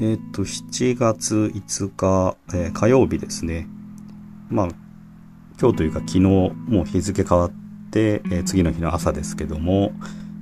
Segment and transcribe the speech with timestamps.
[0.00, 3.66] えっ、と、7月5日、えー火曜日ですね。
[4.48, 4.68] まあ、
[5.60, 6.52] 今日というか昨日、も
[6.82, 7.50] う日付変わっ
[7.90, 9.90] て、えー次の日の朝ですけども、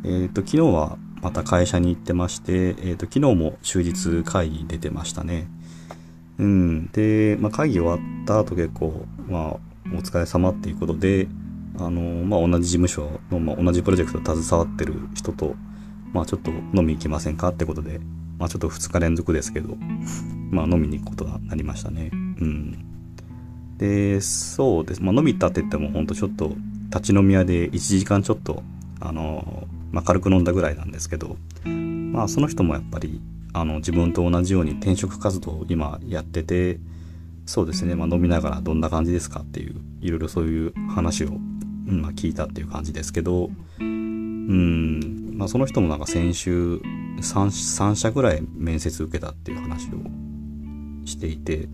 [0.04, 5.48] えっ、と、昨日はまた会社に行ってまして、えっ、と、昨日も終日会議に出てましたね。
[6.38, 6.86] うん。
[6.92, 9.42] で、まあ、会議終わった後結構、まあ、
[9.94, 11.28] お疲れ様っていうことで、
[11.78, 15.54] あの、まあ、同じ事務所の、まあ、同じプロジェクトに携わってる人と、
[16.12, 18.00] まあ、ちょっと飲み行きませんかってことで、
[18.38, 19.76] まあ、ちょっと2日連続ですけど、
[20.50, 22.10] まあ、飲みに行くことがなりましたね。
[22.12, 22.84] うん。
[23.78, 25.02] で、そうです。
[25.02, 26.52] まあ、飲み行ったって言っても、ほんとちょっと、
[26.90, 28.62] 立ち飲み屋で1時間ちょっと、
[29.00, 33.20] あの、まあ、軽く飲んだぐらいなんですけど、まあ、その人もやっぱり、
[33.52, 36.78] あの、自分と同じように転職活動を今やってて、
[37.46, 41.30] そうですね、まあ、飲みながらどんな感じですかっていう、いろいろそういう話を、
[41.86, 46.80] まあ、聞いたっていう感じですけど、うん、まあ、その人もなんか先週
[47.18, 51.68] 3、3社ぐらい面接受けたっていう話をしていて、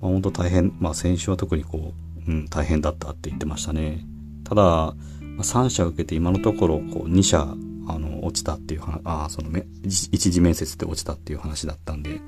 [0.00, 1.94] まあ、本当大変、まあ、先週は特にこ
[2.26, 4.04] う、うん、大変だったって言ってましたね。
[4.44, 4.94] ただ、ま
[5.38, 7.54] あ、3社受けて今のところこう2社
[7.88, 12.20] あの落ちたっていう話、あそのめ一一次面接で落ちたっていう話だったんで、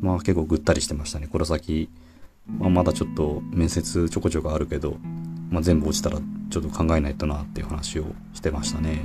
[0.00, 1.28] まあ結構ぐったりしてましたね。
[1.28, 1.88] この先、
[2.46, 4.96] まあ、まだちょっと面接ちょこちょこあるけど、
[5.50, 6.18] まあ、全部落ちたら
[6.50, 9.02] ちょっと考えないとなっていう話をしてましたね。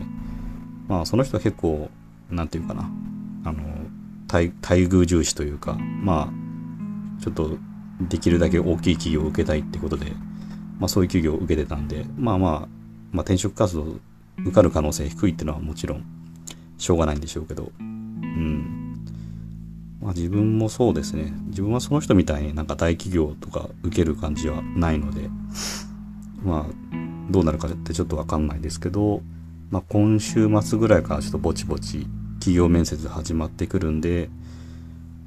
[0.88, 1.89] まあその人は結構、
[2.30, 2.89] なんていうかな、
[3.45, 3.61] あの、
[4.28, 7.58] 待遇重視というか、まあ、ちょっと
[8.02, 10.11] できるだけ大きい企業を受けたいってことで、
[10.80, 12.52] まあそういう企業を受けてたんで、まあまあ、
[13.11, 14.00] まあ転職活動
[14.39, 16.05] 受かる可能性低いっていうのはもちろん
[16.78, 19.05] しょうがないんでしょうけど、うん。
[20.00, 21.33] まあ自分もそうですね。
[21.48, 25.30] 自分はその人みたいになんか大企業とか受ける感じはないので、
[26.44, 26.73] まあ
[27.31, 29.22] どうなるかってちょっとわかんないですけど、
[29.70, 32.08] まあ今週末ぐらいからちょっとぼちぼち
[32.40, 34.30] 企業面接始まってくるんで、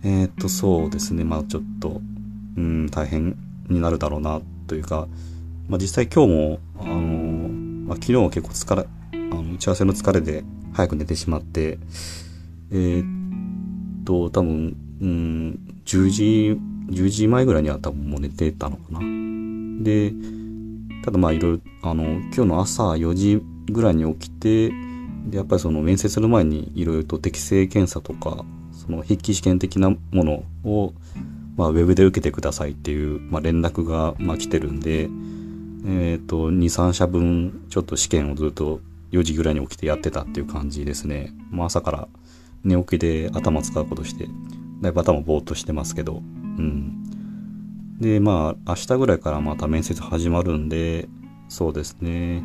[0.03, 1.25] えーっとそうですね。
[1.25, 2.01] まあちょっと、
[2.57, 3.37] うん、大変
[3.69, 5.07] になるだろうなというか、
[5.69, 7.49] まあ実際今日も、あの
[7.91, 11.79] まあ、昨日は結構疲れ、あの打ち合わせの疲れで早く寝てしまって、
[12.71, 13.03] えー
[14.01, 16.59] っと、多分、うん、10時、
[16.91, 19.01] 10時前ぐらいには多分もう寝てたのかな。
[19.83, 20.13] で、
[21.05, 24.71] ただまあいろいろ、あの、今日の朝4時ぐらいに起きて、
[25.29, 30.95] で、やっぱりその面接する前にいろいろと適正検査とか、その筆記試験的なものを、
[31.57, 35.09] まあ、ウェブで受けてくださいっていう、まあ、連絡が、まあ、来てるんで、
[35.87, 38.81] えっ、と、2、3社分、ちょっと試験をずっと
[39.13, 41.35] 4時ぐらいに起きてやってたっていう感じですね。
[41.51, 42.09] まあ、朝から
[42.65, 44.29] 寝起きで頭使うことして、
[44.81, 46.19] だいぶ頭ぼーっとしてますけど、う
[46.63, 47.05] ん。
[48.01, 51.09] で、まあ、明日ぐらいからまた面接始まるんで、
[51.49, 52.43] そうですね。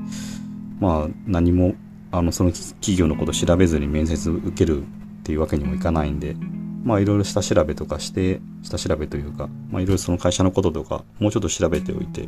[0.80, 1.76] まあ、何も、
[2.12, 4.86] あの、その企業のこと調べずに面接受けるっ
[5.24, 6.36] ていうわけにもいかないんで、
[6.84, 12.28] まあ、いろいろ下調べとかして、下調べというか、まあ、いろいろその会社のこととか、もうちょっと調べておいて、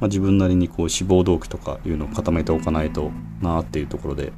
[0.00, 4.32] まあ、自分なりにこう志望動機とかいうのを固めておかないとなっていうところで、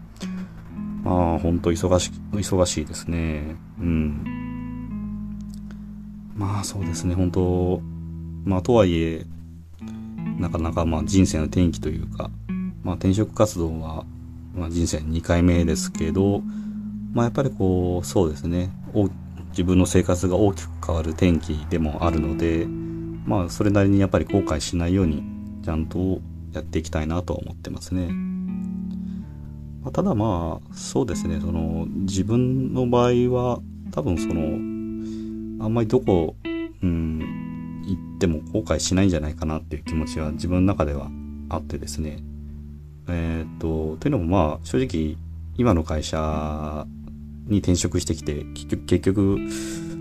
[1.03, 3.57] まあ、本当忙し、忙しいですね。
[3.81, 4.41] うん。
[6.35, 7.81] まあ、そうですね、本当
[8.45, 9.27] まあ、とはいえ、
[10.39, 12.31] なかなかまあ人生の転機というか、
[12.83, 14.05] まあ、転職活動は、
[14.55, 16.43] まあ、人生2回目ですけど、
[17.13, 18.73] まあ、やっぱりこう、そうですね、
[19.51, 22.67] 自分の生活が大きく変わる転機でもあるので、
[23.27, 25.23] まあ、それなりにやっぱり後悔しないように、
[25.65, 26.21] ちゃんと
[26.53, 28.09] やっていきたいなとは思ってますね。
[29.83, 33.61] まあただまあ、そうですね、その、自分の場合は、
[33.93, 36.37] 多分その、あんまりどこ、
[36.83, 41.11] うん、行っても後悔しないんじゃないかなっていう気持ちは自分の中では
[41.49, 42.19] あってですね。
[43.13, 45.17] えーっと、というのもまあ、正直、
[45.57, 46.87] 今の会社
[47.47, 49.39] に転職してきて、結局、結局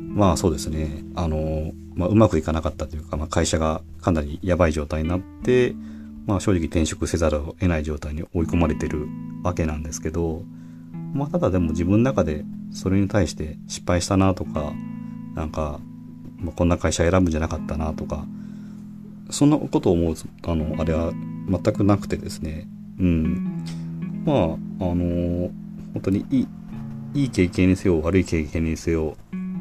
[0.10, 5.76] まあそうですね、あの、まあうまくいかなかったというか、まあ会社がかなりやばい状態になって、
[6.26, 9.08] まあ正直転職せざるを得ない状態に追い込まれてる
[9.44, 10.44] わけなんですけど、
[11.14, 14.74] まあただでも自分の中でそれに対して失敗したなとか、
[15.36, 15.80] なんか、
[16.38, 18.26] まあ、こんな会社選ぶんじゃなかったなとか、
[19.30, 21.14] そんなことを思う、あの、あれは
[21.48, 22.68] 全くなくてですね、
[23.00, 23.64] うん。
[24.26, 25.50] まあ、あの、
[25.94, 26.48] 本当にいい、
[27.14, 29.16] いい経験にせよ、悪い経験にせよ、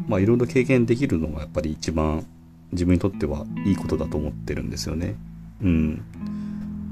[0.08, 2.26] まあいろいろ経験できるのがやっぱり一番
[2.73, 5.14] 自分にとってはいいことだと思ってるんですよね。
[5.62, 6.02] うん。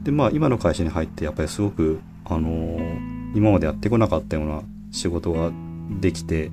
[0.04, 4.62] で、まあ今の会社に入ってやっぱりすごく、あのー今までやってこなかったような
[4.92, 5.52] 仕事が
[6.00, 6.50] できて、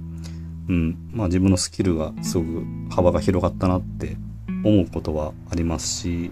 [0.67, 0.97] うん。
[1.13, 4.17] まあ自分のスキルがすごく幅が広がったなって
[4.65, 6.31] 思うことはありますし、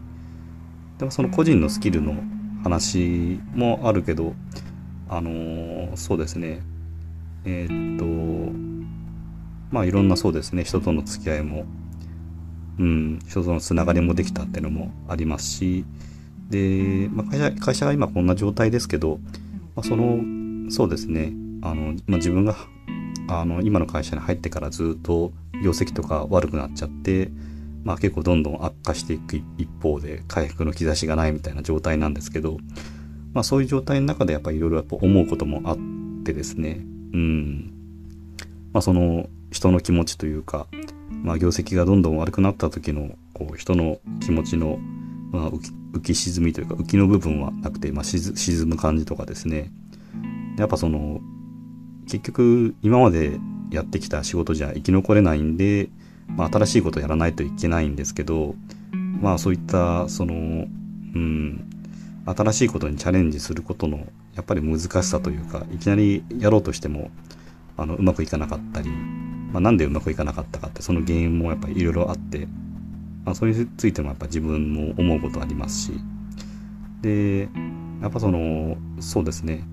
[0.98, 2.16] でもその個人のスキルの
[2.64, 4.34] 話もあるけど、
[5.10, 6.62] あのーそうですね。
[7.44, 8.06] えーっと、
[9.72, 11.66] まあいろんなそうですね、人との付き合いも、
[12.80, 15.86] うん、人とのつながりもできたっていうのもありますし、
[16.50, 19.20] で、まあ、会社会社が今こんな状態ですけど、
[19.76, 20.20] まあ、その、
[20.70, 22.56] そうですね、あの、まあ、自分が
[23.28, 25.32] あの今の会社に入ってからずっと
[25.64, 27.32] 業績とか悪くなっちゃって、
[27.84, 32.58] まあ、結構どんどん悪化していく一方で回復の兆しがないみたいな状態なんですけど、
[33.34, 35.78] まあ、そういう状態の中でやっぱりいろいろ思うこともあっ
[36.24, 36.82] てですね。
[37.14, 37.74] うん。
[38.74, 40.68] まあその人の気持ちというか、
[41.24, 44.80] まあ、業績がどんどん悪くなった時のこう人の気持ちの、
[45.32, 49.72] まあ、浮き浮き沈みというか浮きの部分はなくて、まあ、沈む感じとかですね。
[50.58, 51.20] やっぱその
[52.06, 53.40] 結局今まで
[53.72, 55.90] やってきた仕事じゃ生き残れないんで、
[56.38, 58.56] まあ、新しいことやらないといけないんですけど
[59.22, 61.68] まあそういったそのうん
[62.26, 67.12] 新しいことにチャレンジすることのやっぱり難しさというかいきなりやろうとしても
[67.78, 72.48] あのうまくいかなかったり、まあ、なんでうまくいかなかったかってその原因もやっぱりいろいろあって、
[73.26, 75.92] まあ、それについてもやっぱ自分も思うことありますし。
[77.02, 77.50] で
[78.02, 79.64] やっぱそのそうですね。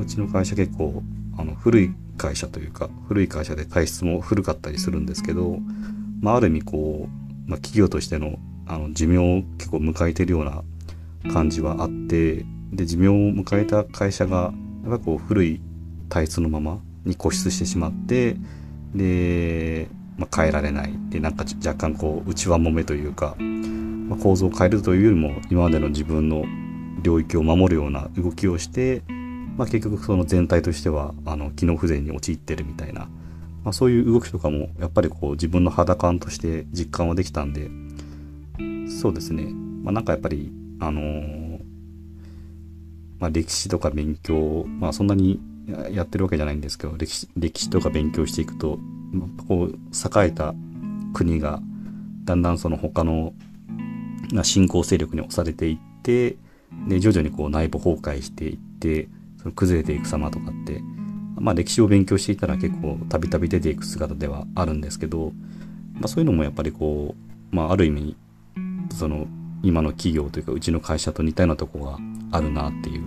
[0.00, 1.02] うちの会社結構
[1.36, 5.56] あの古い会社というか古い会社で体質も古かったりするんですけど、
[6.20, 10.62] まあ、ある意味こう、まあ、企業としてのあの寿命を結構迎えてるような
[11.32, 14.52] 感じはあってで寿命を迎えた会社が
[14.84, 15.60] やっぱこう古い
[16.08, 18.36] 体質のままに固執してしまって
[18.94, 19.88] で、
[20.18, 20.92] まあ、変えられない。
[21.08, 26.44] でなんか若干こう内輪もめというか、まあ、構造を変えるというよりも今までの自分の
[27.02, 29.02] 領域を守るような動きをして
[29.60, 33.10] まあ、結局その全体としてはあの機能不全に陥ってるみたいな、
[33.62, 37.68] まあ、そういう動きとかもやっぱりこう自分の肌感として実感はできたんで
[38.88, 39.52] そうですね、
[39.82, 41.60] まあ、なんかやっぱりあのー、
[43.18, 45.38] まあ、歴史とか勉強、まあ、そんなに
[45.92, 48.78] やってるわけじゃないんですけど歴史歴史とか勉強していくと、
[49.46, 50.54] こう栄えた
[51.12, 51.60] 国が
[52.24, 53.34] だんだんその他の
[54.42, 56.38] 新興勢力に押されていって
[56.88, 59.10] で徐々にこう内部崩壊していって
[59.40, 60.80] その崩れていく様とかって、
[61.36, 65.32] まあ歴史を勉強していたら結構たびたび出ていく姿ではあるんですけど、
[65.94, 67.14] まあそういうのもやっぱりこ
[67.52, 68.16] う、まあある意味、
[68.92, 69.26] その
[69.62, 71.98] 今の企業というかうちの会社と似たようなとこが
[72.30, 73.04] あるなっていう、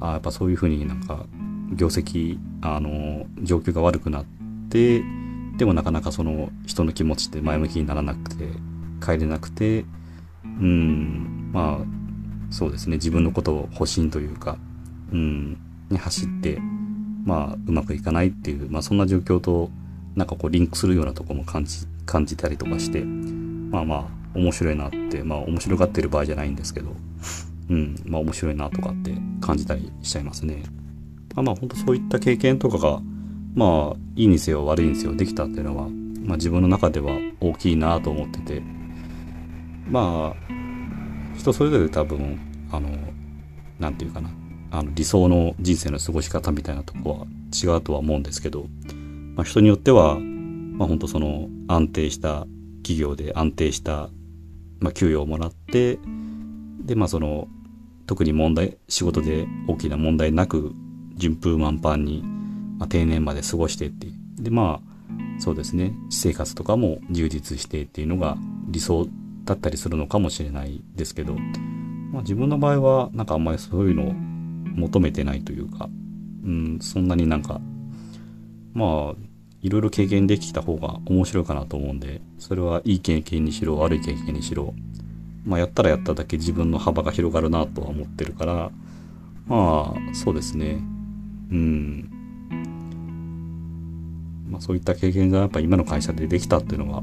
[0.00, 1.26] あやっぱそういうふうになんか
[1.72, 4.24] 業績、あの、状況が悪くなっ
[4.70, 5.02] て、
[5.56, 8.48] でもなかなかその人の気持ちって前向きにならなくて、
[9.04, 9.84] 帰れなくて、
[10.44, 11.86] うん、まあ、
[12.50, 14.58] そうですね、自分のことを保身というか、
[15.14, 15.58] うん、
[15.90, 16.58] に走って、
[17.24, 19.70] まあ、うまくいかないっていう、まあ、そんな状況と、
[20.14, 26.94] なんかこう、リンクするようなとこも感じ、感じたりとかして、まあまあ、面白いなって、まあ、面白がってる場合じゃないんですけど、
[27.70, 30.62] うん、まあ、面白いなとかって感じたりしちゃいますね。
[31.34, 33.00] まあまあ、ほんとそういった経験とかが、
[33.54, 35.88] まあ、いいにせよ悪いにせよできたっていうのは、
[36.24, 38.62] まあ自分の中では大きいなと思ってて、
[39.88, 40.54] まあ、
[41.36, 42.38] 人それぞれ多分、
[42.72, 42.88] あの、
[43.78, 44.30] なんていうかな、
[44.74, 48.66] あの理想の人生の過ごし方みたいなとこは違うとは思うんですけど、
[49.36, 52.46] まあ、人によっては、まあ、本当その安定した
[52.82, 54.10] 企業で安定した、
[54.80, 56.00] まあ、給与をもらって
[56.84, 57.46] でまあその
[58.06, 60.72] 特に問題仕事で大きな問題なく
[61.14, 62.22] 順風満帆に、
[62.78, 64.08] まあ、定年まで過ごしてって
[64.40, 64.94] でまあ
[65.38, 65.92] そうですね。
[66.10, 68.36] 私生活とかも充実してっていうのが
[68.68, 69.06] 理想
[69.44, 71.34] だったりするのかもしれないですけど、
[72.12, 74.14] まあ、自分の場合はなんかあんまりそういうの
[74.74, 75.88] 求めてないというか、
[76.44, 77.60] うん、そんなになんか、
[78.72, 79.14] まあ、
[79.62, 84.74] いろいろ経験できた方が面白いかなと思うんで、それはいい経験にしろ、悪い経験にしろ、
[85.44, 88.70] まあ、やったらやっただけ自分の幅が広がるなとは思ってるから、
[89.46, 90.82] まあ、そうですね。
[91.50, 92.10] うん。
[94.50, 97.02] まあ、そういった経験がやっぱ今の会社でできたっていうのは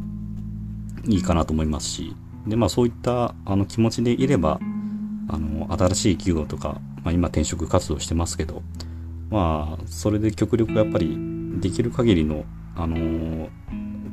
[1.06, 2.16] いいかなと思いますし、
[2.48, 4.60] で、まあそういったあの気持ちでいれば、
[5.28, 8.62] あの、新しい企業とか、まあ、今転職活動してますけど、
[9.30, 11.18] まあ、それで極力やっぱり
[11.60, 13.50] できる限りの、あのー、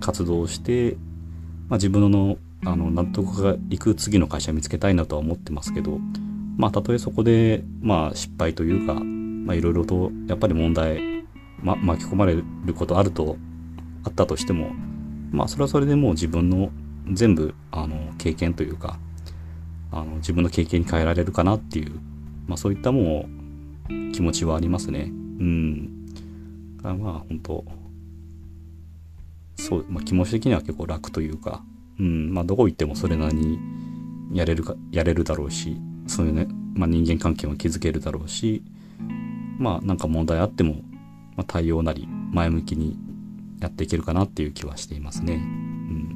[0.01, 0.97] 活動をして、
[1.69, 6.01] まあ、自分のあの納得がいく次の会社見つけたいなとは思ってますけど、
[6.57, 11.25] まあ、たとえそこで、まあ、失敗というか、まあ、いろいろとやっぱり問題、
[11.63, 13.37] ま、巻き込まれることあると
[14.05, 14.71] あったとしても、
[15.31, 16.71] まあ、それはそれでもう自分の
[17.13, 18.99] 全部あの経験というか
[19.93, 22.01] あの自分の経験に変えられるかなっていう
[22.49, 23.29] まあ、そういったも
[23.89, 25.05] う気持ちはありますね。
[25.05, 25.99] うん。
[26.83, 27.65] まあ本当
[29.57, 31.63] そう、まあ、気持ち的には結構楽というか、
[31.99, 33.59] うんまあ、どこ行ってもそれなりに
[34.33, 35.77] やれるかやれるだろうし
[36.07, 38.63] そういうね、まあ、人間関係も築けるだろうし
[39.59, 40.75] まあなんか問題あっても、
[41.37, 42.97] まあ、対応なり前向きに
[43.61, 45.35] やっていけるかなっていう気はしていますね。
[45.35, 46.15] うん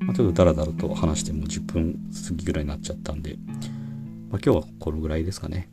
[0.00, 1.94] まあ、ちょっとダラダラと話しても10分
[2.28, 3.38] 過ぎぐらいになっちゃったんで。
[4.30, 5.68] まあ、今日はこのぐらいですかね。